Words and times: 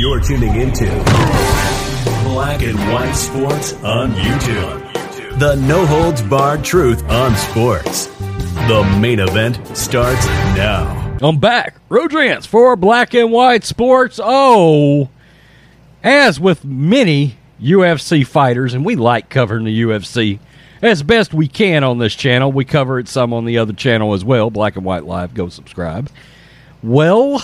You're 0.00 0.18
tuning 0.18 0.54
into 0.54 0.86
Black 2.24 2.62
and 2.62 2.78
White 2.90 3.12
Sports 3.12 3.74
on 3.84 4.12
YouTube. 4.12 5.38
The 5.38 5.56
no 5.56 5.84
holds 5.84 6.22
barred 6.22 6.64
truth 6.64 7.06
on 7.10 7.36
sports. 7.36 8.06
The 8.06 8.96
main 8.98 9.18
event 9.18 9.76
starts 9.76 10.24
now. 10.56 11.18
I'm 11.20 11.38
back. 11.38 11.76
Rodrance 11.90 12.46
for 12.46 12.76
Black 12.76 13.12
and 13.12 13.30
White 13.30 13.62
Sports. 13.64 14.18
Oh, 14.22 15.10
as 16.02 16.40
with 16.40 16.64
many 16.64 17.36
UFC 17.60 18.26
fighters, 18.26 18.72
and 18.72 18.86
we 18.86 18.96
like 18.96 19.28
covering 19.28 19.66
the 19.66 19.82
UFC 19.82 20.38
as 20.80 21.02
best 21.02 21.34
we 21.34 21.46
can 21.46 21.84
on 21.84 21.98
this 21.98 22.14
channel. 22.14 22.50
We 22.50 22.64
cover 22.64 22.98
it 22.98 23.06
some 23.06 23.34
on 23.34 23.44
the 23.44 23.58
other 23.58 23.74
channel 23.74 24.14
as 24.14 24.24
well, 24.24 24.48
Black 24.48 24.76
and 24.76 24.84
White 24.86 25.04
Live. 25.04 25.34
Go 25.34 25.50
subscribe. 25.50 26.08
Well, 26.82 27.42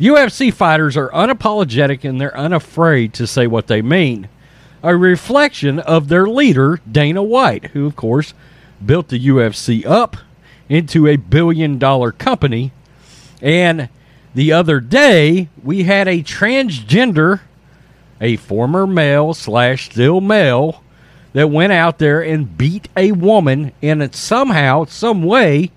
UFC 0.00 0.52
fighters 0.52 0.96
are 0.96 1.10
unapologetic 1.10 2.08
and 2.08 2.18
they're 2.18 2.36
unafraid 2.36 3.12
to 3.14 3.26
say 3.26 3.46
what 3.46 3.66
they 3.66 3.82
mean. 3.82 4.28
A 4.82 4.96
reflection 4.96 5.78
of 5.78 6.08
their 6.08 6.26
leader, 6.26 6.80
Dana 6.90 7.22
White, 7.22 7.66
who, 7.66 7.86
of 7.86 7.96
course, 7.96 8.32
built 8.84 9.08
the 9.08 9.26
UFC 9.28 9.84
up 9.84 10.16
into 10.70 11.06
a 11.06 11.16
billion 11.16 11.78
dollar 11.78 12.12
company. 12.12 12.72
And 13.42 13.90
the 14.34 14.52
other 14.52 14.80
day, 14.80 15.50
we 15.62 15.82
had 15.82 16.08
a 16.08 16.22
transgender, 16.22 17.40
a 18.22 18.36
former 18.36 18.86
male 18.86 19.34
slash 19.34 19.90
still 19.90 20.22
male, 20.22 20.82
that 21.32 21.50
went 21.50 21.72
out 21.72 21.98
there 21.98 22.22
and 22.22 22.56
beat 22.56 22.88
a 22.96 23.12
woman 23.12 23.72
in 23.82 24.00
it 24.00 24.14
somehow, 24.14 24.84
some 24.86 25.22
way, 25.22 25.70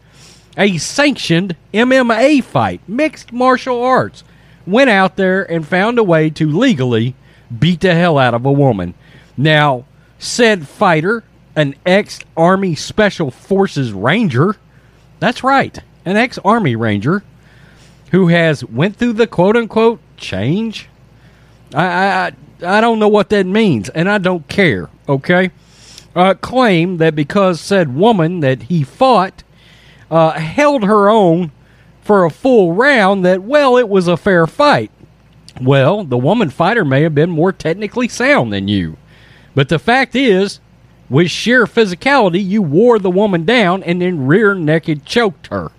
a 0.57 0.77
sanctioned 0.77 1.55
MMA 1.73 2.43
fight, 2.43 2.81
mixed 2.87 3.31
martial 3.31 3.81
arts, 3.83 4.23
went 4.65 4.89
out 4.89 5.15
there 5.15 5.43
and 5.51 5.67
found 5.67 5.97
a 5.97 6.03
way 6.03 6.29
to 6.31 6.49
legally 6.49 7.15
beat 7.59 7.81
the 7.81 7.93
hell 7.93 8.17
out 8.17 8.33
of 8.33 8.45
a 8.45 8.51
woman. 8.51 8.93
Now, 9.35 9.85
said 10.17 10.67
fighter, 10.67 11.23
an 11.55 11.75
ex 11.85 12.19
Army 12.35 12.75
Special 12.75 13.31
Forces 13.31 13.93
Ranger, 13.93 14.55
that's 15.19 15.43
right, 15.43 15.77
an 16.05 16.17
ex 16.17 16.37
Army 16.39 16.75
Ranger 16.75 17.23
who 18.11 18.27
has 18.27 18.63
went 18.63 18.95
through 18.95 19.13
the 19.13 19.27
quote 19.27 19.57
unquote 19.57 19.99
change. 20.17 20.87
I, 21.73 21.85
I 21.85 22.31
I 22.65 22.81
don't 22.81 22.99
know 22.99 23.07
what 23.07 23.29
that 23.29 23.45
means, 23.45 23.89
and 23.89 24.09
I 24.09 24.19
don't 24.19 24.47
care. 24.47 24.89
Okay, 25.09 25.51
uh, 26.15 26.35
claim 26.35 26.97
that 26.97 27.15
because 27.15 27.59
said 27.59 27.95
woman 27.95 28.39
that 28.41 28.63
he 28.63 28.83
fought 28.83 29.43
uh, 30.13 30.39
held 30.39 30.83
her 30.83 31.09
own 31.09 31.51
for 32.01 32.23
a 32.23 32.29
full 32.29 32.73
round, 32.73 33.25
that 33.25 33.41
well, 33.41 33.77
it 33.77 33.89
was 33.89 34.07
a 34.07 34.15
fair 34.15 34.45
fight. 34.45 34.91
Well, 35.59 36.03
the 36.03 36.17
woman 36.17 36.51
fighter 36.51 36.85
may 36.85 37.01
have 37.01 37.15
been 37.15 37.31
more 37.31 37.51
technically 37.51 38.07
sound 38.07 38.53
than 38.53 38.67
you, 38.67 38.97
but 39.55 39.69
the 39.69 39.79
fact 39.79 40.15
is, 40.15 40.59
with 41.09 41.31
sheer 41.31 41.65
physicality, 41.65 42.45
you 42.45 42.61
wore 42.61 42.99
the 42.99 43.09
woman 43.09 43.43
down 43.43 43.81
and 43.83 44.01
then 44.01 44.27
rear 44.27 44.53
naked 44.53 45.03
choked 45.03 45.47
her 45.47 45.71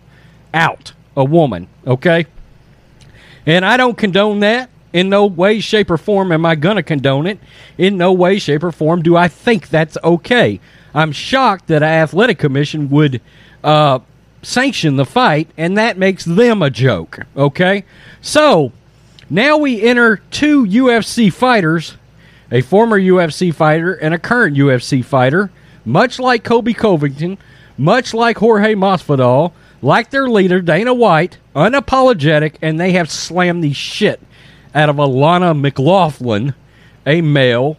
out. 0.52 0.92
A 1.16 1.24
woman, 1.24 1.68
okay? 1.86 2.26
And 3.46 3.64
I 3.64 3.76
don't 3.76 3.96
condone 3.96 4.40
that. 4.40 4.68
In 4.92 5.08
no 5.08 5.26
way, 5.26 5.60
shape, 5.60 5.90
or 5.90 5.96
form 5.96 6.32
am 6.32 6.44
I 6.44 6.56
going 6.56 6.76
to 6.76 6.82
condone 6.82 7.28
it. 7.28 7.38
In 7.78 7.96
no 7.96 8.12
way, 8.12 8.40
shape, 8.40 8.64
or 8.64 8.72
form 8.72 9.02
do 9.02 9.16
I 9.16 9.28
think 9.28 9.68
that's 9.68 9.96
okay. 10.02 10.60
I'm 10.92 11.12
shocked 11.12 11.68
that 11.68 11.82
an 11.82 11.88
athletic 11.88 12.38
commission 12.38 12.90
would 12.90 13.20
uh, 13.62 14.00
sanction 14.44 14.96
the 14.96 15.04
fight, 15.04 15.48
and 15.56 15.76
that 15.76 15.98
makes 15.98 16.24
them 16.24 16.62
a 16.62 16.70
joke, 16.70 17.20
okay? 17.36 17.84
So, 18.20 18.72
now 19.30 19.56
we 19.56 19.82
enter 19.82 20.18
two 20.30 20.64
UFC 20.64 21.32
fighters, 21.32 21.96
a 22.50 22.60
former 22.60 23.00
UFC 23.00 23.54
fighter 23.54 23.94
and 23.94 24.14
a 24.14 24.18
current 24.18 24.56
UFC 24.56 25.04
fighter, 25.04 25.50
much 25.84 26.18
like 26.18 26.44
Colby 26.44 26.74
Covington, 26.74 27.38
much 27.76 28.14
like 28.14 28.38
Jorge 28.38 28.74
Masvidal, 28.74 29.52
like 29.82 30.10
their 30.10 30.28
leader 30.28 30.60
Dana 30.60 30.94
White, 30.94 31.38
unapologetic, 31.54 32.54
and 32.62 32.78
they 32.80 32.92
have 32.92 33.10
slammed 33.10 33.62
the 33.62 33.72
shit 33.72 34.20
out 34.74 34.88
of 34.88 34.96
Alana 34.96 35.58
McLaughlin, 35.58 36.54
a 37.06 37.20
male 37.20 37.76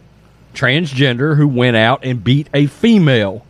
transgender 0.54 1.36
who 1.36 1.46
went 1.46 1.76
out 1.76 2.04
and 2.04 2.24
beat 2.24 2.48
a 2.54 2.66
female. 2.66 3.44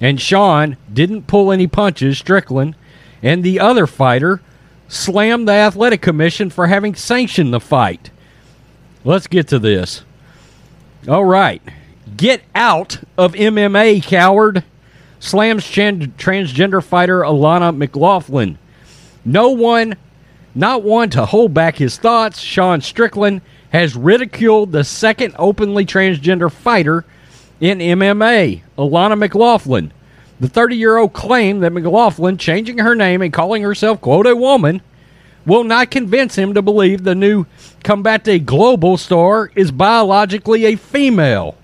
And 0.00 0.20
Sean 0.20 0.76
didn't 0.92 1.26
pull 1.26 1.50
any 1.50 1.66
punches, 1.66 2.18
Strickland, 2.18 2.76
and 3.22 3.42
the 3.42 3.58
other 3.58 3.86
fighter 3.86 4.40
slammed 4.86 5.48
the 5.48 5.52
athletic 5.52 6.00
commission 6.00 6.50
for 6.50 6.66
having 6.68 6.94
sanctioned 6.94 7.52
the 7.52 7.60
fight. 7.60 8.10
Let's 9.04 9.26
get 9.26 9.48
to 9.48 9.58
this. 9.58 10.04
All 11.08 11.24
right. 11.24 11.62
Get 12.16 12.42
out 12.54 13.00
of 13.16 13.34
MMA, 13.34 14.02
coward. 14.02 14.64
Slams 15.20 15.64
tran- 15.64 16.12
transgender 16.12 16.82
fighter 16.82 17.20
Alana 17.20 17.76
McLaughlin. 17.76 18.58
No 19.24 19.50
one, 19.50 19.96
not 20.54 20.82
one 20.82 21.10
to 21.10 21.26
hold 21.26 21.52
back 21.52 21.76
his 21.76 21.98
thoughts, 21.98 22.38
Sean 22.38 22.80
Strickland 22.80 23.42
has 23.70 23.96
ridiculed 23.96 24.72
the 24.72 24.84
second 24.84 25.34
openly 25.38 25.84
transgender 25.84 26.50
fighter 26.50 27.04
in 27.60 27.78
MMA, 27.78 28.62
Alana 28.76 29.18
McLaughlin. 29.18 29.92
The 30.40 30.48
30 30.48 30.76
year 30.76 30.96
old 30.96 31.12
claimed 31.12 31.62
that 31.62 31.72
McLaughlin, 31.72 32.38
changing 32.38 32.78
her 32.78 32.94
name 32.94 33.22
and 33.22 33.32
calling 33.32 33.62
herself, 33.62 34.00
quote, 34.00 34.26
a 34.26 34.36
woman, 34.36 34.80
will 35.44 35.64
not 35.64 35.90
convince 35.90 36.36
him 36.36 36.54
to 36.54 36.62
believe 36.62 37.02
the 37.02 37.14
new 37.14 37.46
Combate 37.82 38.44
Global 38.44 38.96
star 38.96 39.50
is 39.54 39.72
biologically 39.72 40.66
a 40.66 40.76
female. 40.76 41.56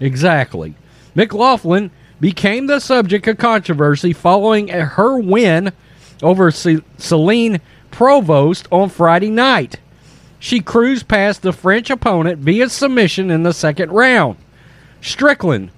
Exactly. 0.00 0.74
McLaughlin 1.14 1.90
became 2.20 2.66
the 2.66 2.80
subject 2.80 3.28
of 3.28 3.38
controversy 3.38 4.12
following 4.12 4.68
her 4.68 5.18
win 5.18 5.72
over 6.22 6.50
Celine 6.50 7.60
Provost 7.90 8.66
on 8.72 8.88
Friday 8.88 9.30
night. 9.30 9.78
She 10.38 10.60
cruised 10.60 11.08
past 11.08 11.42
the 11.42 11.52
French 11.52 11.90
opponent 11.90 12.38
via 12.40 12.68
submission 12.68 13.30
in 13.30 13.42
the 13.42 13.52
second 13.52 13.90
round. 13.90 14.36
Strickland 15.06 15.70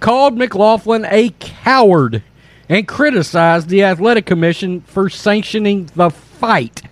called 0.00 0.38
McLaughlin 0.38 1.04
a 1.10 1.34
coward 1.38 2.22
and 2.66 2.88
criticized 2.88 3.68
the 3.68 3.84
athletic 3.84 4.24
commission 4.24 4.80
for 4.82 5.10
sanctioning 5.10 5.90
the 5.94 6.08
fight. 6.08 6.82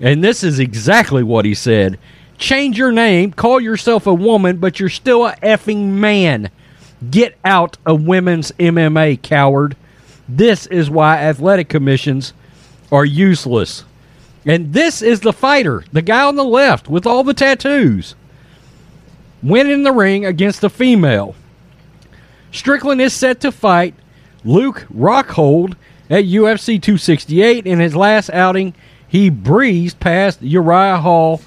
And 0.00 0.24
this 0.24 0.42
is 0.42 0.58
exactly 0.58 1.22
what 1.22 1.44
he 1.44 1.54
said. 1.54 1.98
Change 2.38 2.78
your 2.78 2.90
name, 2.90 3.32
call 3.32 3.60
yourself 3.60 4.06
a 4.06 4.14
woman, 4.14 4.56
but 4.56 4.80
you're 4.80 4.88
still 4.88 5.26
a 5.26 5.36
effing 5.36 5.88
man. 5.88 6.50
Get 7.10 7.36
out 7.44 7.76
of 7.84 8.06
women's 8.06 8.52
MMA, 8.52 9.20
coward. 9.20 9.76
This 10.26 10.66
is 10.66 10.88
why 10.88 11.18
athletic 11.18 11.68
commissions 11.68 12.32
are 12.90 13.04
useless. 13.04 13.84
And 14.46 14.72
this 14.72 15.02
is 15.02 15.20
the 15.20 15.34
fighter, 15.34 15.84
the 15.92 16.02
guy 16.02 16.24
on 16.24 16.36
the 16.36 16.44
left 16.44 16.88
with 16.88 17.06
all 17.06 17.24
the 17.24 17.34
tattoos. 17.34 18.14
Went 19.44 19.68
in 19.68 19.82
the 19.82 19.92
ring 19.92 20.24
against 20.24 20.64
a 20.64 20.70
female. 20.70 21.34
Strickland 22.50 23.02
is 23.02 23.12
set 23.12 23.40
to 23.40 23.52
fight 23.52 23.94
Luke 24.42 24.86
Rockhold 24.92 25.76
at 26.08 26.24
UFC 26.24 26.80
268. 26.80 27.66
In 27.66 27.78
his 27.78 27.94
last 27.94 28.30
outing, 28.30 28.74
he 29.06 29.28
breezed 29.28 30.00
past 30.00 30.40
Uriah 30.40 30.96
Hall 30.96 31.42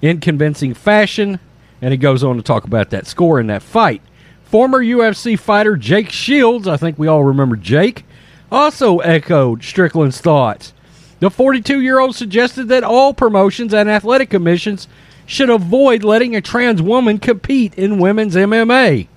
in 0.00 0.20
convincing 0.20 0.72
fashion, 0.72 1.38
and 1.82 1.92
he 1.92 1.98
goes 1.98 2.24
on 2.24 2.36
to 2.36 2.42
talk 2.42 2.64
about 2.64 2.88
that 2.90 3.06
score 3.06 3.38
in 3.38 3.48
that 3.48 3.62
fight. 3.62 4.00
Former 4.44 4.82
UFC 4.82 5.38
fighter 5.38 5.76
Jake 5.76 6.10
Shields, 6.10 6.66
I 6.66 6.78
think 6.78 6.98
we 6.98 7.08
all 7.08 7.24
remember 7.24 7.56
Jake, 7.56 8.06
also 8.50 9.00
echoed 9.00 9.62
Strickland's 9.62 10.20
thoughts. 10.20 10.72
The 11.20 11.30
42 11.30 11.80
year 11.80 11.98
old 11.98 12.14
suggested 12.14 12.68
that 12.68 12.84
all 12.84 13.12
promotions 13.12 13.74
and 13.74 13.90
athletic 13.90 14.30
commissions 14.30 14.88
should 15.26 15.50
avoid 15.50 16.04
letting 16.04 16.36
a 16.36 16.40
trans 16.40 16.82
woman 16.82 17.18
compete 17.18 17.74
in 17.74 17.98
women's 17.98 18.34
MMA. 18.34 19.08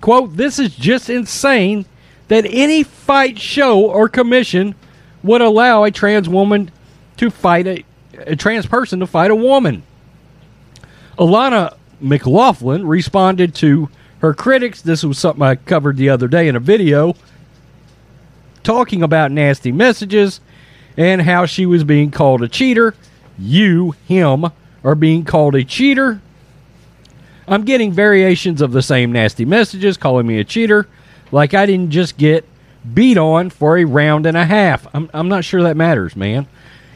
Quote, 0.00 0.36
this 0.36 0.58
is 0.58 0.74
just 0.74 1.10
insane 1.10 1.86
that 2.28 2.46
any 2.48 2.82
fight 2.82 3.38
show 3.38 3.80
or 3.80 4.08
commission 4.08 4.74
would 5.22 5.40
allow 5.40 5.84
a 5.84 5.90
trans 5.90 6.28
woman 6.28 6.70
to 7.16 7.30
fight 7.30 7.66
a, 7.66 7.84
a 8.18 8.36
trans 8.36 8.66
person 8.66 9.00
to 9.00 9.06
fight 9.06 9.30
a 9.30 9.34
woman. 9.34 9.82
Alana 11.18 11.76
McLaughlin 12.00 12.86
responded 12.86 13.54
to 13.56 13.88
her 14.20 14.34
critics. 14.34 14.82
This 14.82 15.02
was 15.02 15.18
something 15.18 15.42
I 15.42 15.56
covered 15.56 15.96
the 15.96 16.08
other 16.08 16.28
day 16.28 16.48
in 16.48 16.56
a 16.56 16.60
video 16.60 17.14
talking 18.62 19.02
about 19.02 19.32
nasty 19.32 19.72
messages 19.72 20.40
and 20.96 21.22
how 21.22 21.46
she 21.46 21.64
was 21.64 21.84
being 21.84 22.10
called 22.10 22.42
a 22.42 22.48
cheater. 22.48 22.94
You, 23.38 23.94
him, 24.06 24.46
are 24.88 24.94
being 24.94 25.22
called 25.22 25.54
a 25.54 25.62
cheater. 25.62 26.18
I'm 27.46 27.66
getting 27.66 27.92
variations 27.92 28.62
of 28.62 28.72
the 28.72 28.80
same 28.80 29.12
nasty 29.12 29.44
messages 29.44 29.98
calling 29.98 30.26
me 30.26 30.38
a 30.38 30.44
cheater, 30.44 30.88
like 31.30 31.52
I 31.52 31.66
didn't 31.66 31.90
just 31.90 32.16
get 32.16 32.46
beat 32.94 33.18
on 33.18 33.50
for 33.50 33.76
a 33.76 33.84
round 33.84 34.24
and 34.24 34.34
a 34.34 34.46
half. 34.46 34.86
I'm, 34.94 35.10
I'm 35.12 35.28
not 35.28 35.44
sure 35.44 35.62
that 35.64 35.76
matters, 35.76 36.16
man. 36.16 36.46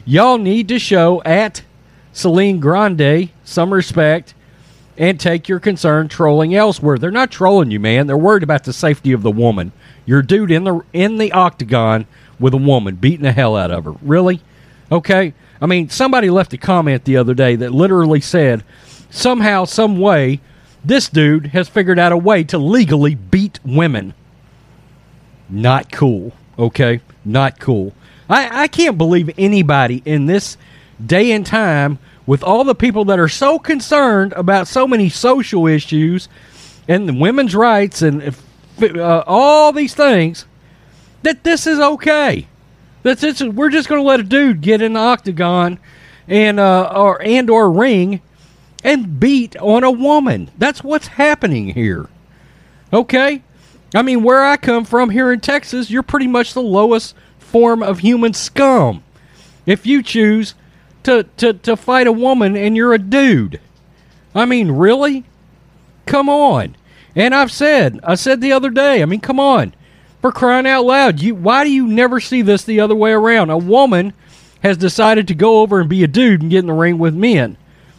Y'all 0.05 0.39
need 0.39 0.69
to 0.69 0.79
show 0.79 1.21
at 1.21 1.61
Celine 2.13 2.59
Grande 2.59 3.29
some 3.43 3.71
respect 3.71 4.33
and 4.97 5.19
take 5.19 5.47
your 5.47 5.59
concern 5.59 6.07
trolling 6.07 6.55
elsewhere. 6.55 6.97
They're 6.97 7.11
not 7.11 7.29
trolling 7.29 7.69
you, 7.69 7.79
man. 7.79 8.07
They're 8.07 8.17
worried 8.17 8.41
about 8.41 8.63
the 8.63 8.73
safety 8.73 9.11
of 9.11 9.21
the 9.21 9.31
woman. 9.31 9.71
You're 10.07 10.23
dude 10.23 10.49
in 10.49 10.63
the 10.63 10.81
in 10.93 11.19
the 11.19 11.31
octagon 11.31 12.07
with 12.39 12.55
a 12.55 12.57
woman 12.57 12.95
beating 12.95 13.21
the 13.21 13.31
hell 13.31 13.55
out 13.55 13.69
of 13.69 13.85
her. 13.85 13.93
Really? 14.01 14.41
Okay. 14.91 15.35
I 15.63 15.65
mean, 15.65 15.87
somebody 15.87 16.29
left 16.29 16.51
a 16.51 16.57
comment 16.57 17.05
the 17.05 17.15
other 17.15 17.33
day 17.33 17.55
that 17.55 17.71
literally 17.71 18.19
said, 18.19 18.65
somehow, 19.09 19.63
some 19.63 19.97
way, 19.97 20.41
this 20.83 21.07
dude 21.07 21.47
has 21.47 21.69
figured 21.69 21.97
out 21.97 22.11
a 22.11 22.17
way 22.17 22.43
to 22.43 22.57
legally 22.57 23.15
beat 23.15 23.61
women. 23.63 24.13
Not 25.47 25.89
cool. 25.89 26.33
Okay? 26.59 26.99
Not 27.23 27.61
cool. 27.61 27.93
I, 28.29 28.63
I 28.63 28.67
can't 28.67 28.97
believe 28.97 29.29
anybody 29.37 30.01
in 30.03 30.25
this 30.25 30.57
day 31.03 31.31
and 31.31 31.45
time, 31.45 31.97
with 32.25 32.43
all 32.43 32.65
the 32.65 32.75
people 32.75 33.05
that 33.05 33.17
are 33.19 33.29
so 33.29 33.57
concerned 33.57 34.33
about 34.33 34.67
so 34.67 34.85
many 34.85 35.07
social 35.07 35.65
issues 35.65 36.27
and 36.89 37.21
women's 37.21 37.55
rights 37.55 38.01
and 38.01 38.35
uh, 38.81 39.23
all 39.25 39.71
these 39.71 39.95
things, 39.95 40.45
that 41.21 41.45
this 41.45 41.65
is 41.65 41.79
okay. 41.79 42.47
That's 43.03 43.23
it's, 43.23 43.43
we're 43.43 43.69
just 43.69 43.89
going 43.89 44.01
to 44.01 44.07
let 44.07 44.19
a 44.19 44.23
dude 44.23 44.61
get 44.61 44.81
in 44.81 44.93
the 44.93 44.99
octagon 44.99 45.79
and 46.27 46.59
uh, 46.59 46.91
or 46.95 47.21
and 47.21 47.49
or 47.49 47.71
ring 47.71 48.21
and 48.83 49.19
beat 49.19 49.55
on 49.57 49.83
a 49.83 49.91
woman. 49.91 50.49
That's 50.57 50.83
what's 50.83 51.07
happening 51.07 51.69
here. 51.69 52.09
Okay? 52.91 53.43
I 53.95 54.01
mean, 54.01 54.23
where 54.23 54.43
I 54.43 54.57
come 54.57 54.85
from 54.85 55.09
here 55.11 55.31
in 55.31 55.39
Texas, 55.39 55.91
you're 55.91 56.03
pretty 56.03 56.27
much 56.27 56.53
the 56.53 56.61
lowest 56.61 57.15
form 57.37 57.83
of 57.83 57.99
human 57.99 58.33
scum. 58.33 59.03
If 59.65 59.85
you 59.85 60.01
choose 60.01 60.55
to, 61.03 61.23
to, 61.37 61.53
to 61.53 61.77
fight 61.77 62.07
a 62.07 62.11
woman 62.11 62.55
and 62.55 62.75
you're 62.75 62.93
a 62.93 62.99
dude. 62.99 63.59
I 64.33 64.45
mean, 64.45 64.71
really? 64.71 65.25
Come 66.05 66.27
on. 66.27 66.75
And 67.15 67.35
I've 67.35 67.51
said, 67.51 67.99
I 68.03 68.15
said 68.15 68.41
the 68.41 68.51
other 68.51 68.69
day, 68.69 69.01
I 69.01 69.05
mean, 69.05 69.19
come 69.19 69.39
on. 69.39 69.75
For 70.23 70.31
crying 70.31 70.65
out 70.65 70.85
loud, 70.85 71.19
you 71.19 71.35
why 71.35 71.65
do 71.65 71.69
you 71.69 71.85
never 71.85 72.21
see 72.21 72.41
this 72.41 72.63
the 72.63 72.79
other 72.79 72.95
way 72.95 73.11
around? 73.11 73.49
A 73.49 73.57
woman 73.57 74.13
has 74.61 74.77
decided 74.77 75.27
to 75.27 75.35
go 75.35 75.59
over 75.59 75.81
and 75.81 75.89
be 75.89 76.01
a 76.01 76.07
dude 76.07 76.41
and 76.41 76.49
get 76.49 76.59
in 76.59 76.67
the 76.67 76.71
ring 76.71 76.97
with 76.97 77.13
men. 77.13 77.57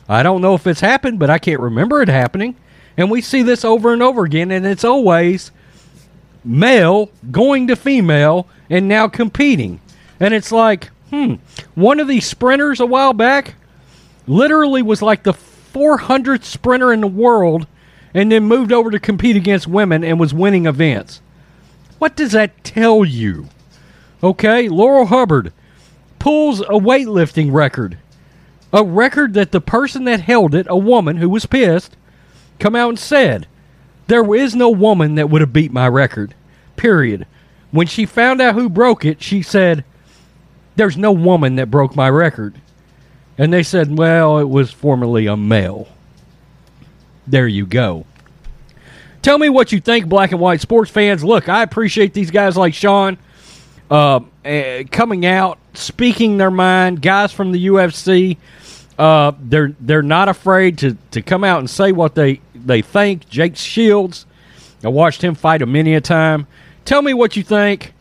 I 0.09 0.23
don't 0.23 0.41
know 0.41 0.55
if 0.55 0.67
it's 0.67 0.81
happened, 0.81 1.19
but 1.19 1.29
I 1.29 1.39
can't 1.39 1.61
remember 1.61 2.01
it 2.01 2.09
happening. 2.09 2.57
And 2.97 3.11
we 3.11 3.21
see 3.21 3.43
this 3.43 3.63
over 3.63 3.93
and 3.93 4.03
over 4.03 4.25
again, 4.25 4.51
and 4.51 4.65
it's 4.65 4.85
always 4.85 5.51
male 6.43 7.11
going 7.31 7.67
to 7.67 7.77
female 7.77 8.49
and 8.71 8.89
now 8.89 9.07
competing. 9.07 9.83
And 10.19 10.33
it's 10.33 10.51
like, 10.51 10.87
hmm, 11.11 11.35
one 11.75 12.01
of 12.01 12.09
these 12.09 12.27
sprinters 12.27 12.81
a 12.81 12.87
while 12.87 13.13
back 13.13 13.55
literally 14.27 14.81
was 14.81 15.03
like 15.03 15.25
the 15.25 15.35
400th 15.35 16.45
sprinter 16.45 16.91
in 16.91 17.03
the 17.03 17.07
world 17.07 17.67
and 18.15 18.33
then 18.33 18.45
moved 18.45 18.73
over 18.73 18.91
to 18.91 18.99
compete 18.99 19.37
against 19.37 19.67
women 19.67 20.03
and 20.03 20.19
was 20.19 20.33
winning 20.33 20.65
events. 20.65 21.21
What 22.05 22.17
does 22.17 22.33
that 22.33 22.63
tell 22.65 23.03
you? 23.03 23.49
Okay, 24.23 24.69
Laurel 24.69 25.07
Hubbard 25.07 25.55
pulls 26.19 26.61
a 26.61 26.75
weightlifting 26.75 27.51
record. 27.51 27.97
A 28.75 28.85
record 28.85 29.33
that 29.33 29.53
the 29.53 29.61
person 29.63 30.05
that 30.05 30.21
held 30.21 30.55
it, 30.55 30.67
a 30.69 30.77
woman 30.77 31.17
who 31.17 31.31
was 31.31 31.47
pissed, 31.47 31.97
come 32.59 32.77
out 32.77 32.91
and 32.91 32.99
said, 32.99 33.47
There 34.07 34.35
is 34.35 34.55
no 34.55 34.69
woman 34.69 35.15
that 35.15 35.31
would 35.31 35.41
have 35.41 35.55
beat 35.55 35.73
my 35.73 35.89
record. 35.89 36.35
Period. 36.77 37.27
When 37.71 37.87
she 37.87 38.05
found 38.05 38.39
out 38.43 38.55
who 38.55 38.69
broke 38.69 39.07
it, 39.07 39.23
she 39.23 39.41
said, 39.41 39.83
There's 40.77 40.99
no 40.99 41.11
woman 41.11 41.57
that 41.57 41.71
broke 41.71 41.97
my 41.97 42.11
record. 42.11 42.61
And 43.39 43.51
they 43.51 43.63
said, 43.63 43.97
Well, 43.97 44.39
it 44.41 44.51
was 44.51 44.71
formerly 44.71 45.25
a 45.25 45.39
male. 45.39 45.89
There 47.27 47.49
you 47.49 47.65
go. 47.65 48.05
Tell 49.25 49.39
me 49.39 49.49
what 49.49 49.73
you 49.73 49.81
think, 49.81 50.07
black 50.07 50.33
and 50.33 50.41
white 50.41 50.61
sports 50.61 50.91
fans. 50.91 51.25
Look, 51.25 51.49
I 51.49 51.63
appreciate 51.63 52.13
these 52.13 52.31
guys 52.31 52.59
like 52.59 52.75
Sean 52.75 53.17
uh, 53.91 54.21
uh, 54.45 54.83
coming 54.91 55.25
out, 55.25 55.59
speaking 55.73 56.37
their 56.37 56.51
mind. 56.51 57.01
Guys 57.01 57.33
from 57.33 57.51
the 57.51 57.69
UFC, 57.69 58.37
uh, 58.99 59.33
they're 59.41 59.75
they're 59.81 60.03
not 60.03 60.29
afraid 60.29 60.77
to, 60.81 60.99
to 61.13 61.23
come 61.23 61.43
out 61.43 61.61
and 61.61 61.71
say 61.71 61.91
what 61.91 62.15
they 62.15 62.43
they 62.55 62.83
think. 62.83 63.27
Jake 63.31 63.57
Shields, 63.57 64.27
I 64.85 64.89
watched 64.89 65.25
him 65.25 65.35
fight 65.35 65.63
a 65.63 65.67
many 65.67 65.95
a 65.95 66.03
time. 66.03 66.47
Tell 66.85 67.01
me 67.01 67.15
what 67.15 67.35
you 67.35 67.43
think. 67.43 67.95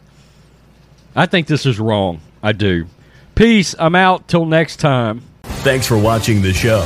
I 1.16 1.26
think 1.26 1.48
this 1.48 1.66
is 1.66 1.80
wrong. 1.80 2.20
I 2.42 2.52
do. 2.52 2.88
Peace. 3.34 3.76
I'm 3.80 3.96
out 3.96 4.28
till 4.28 4.46
next 4.46 4.82
time. 4.82 5.22
Thanks 5.44 5.88
for 5.88 5.98
watching 5.98 6.42
the 6.42 6.52
show. 6.52 6.86